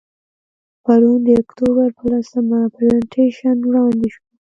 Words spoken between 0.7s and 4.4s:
پرون د اکتوبر په لسمه، پرزنټیشن وړاندې شو.